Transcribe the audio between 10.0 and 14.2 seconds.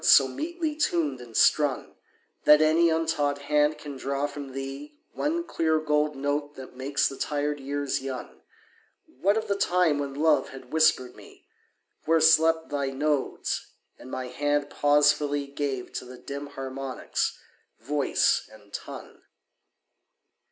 Love had whispered me Where slept thy nodes, and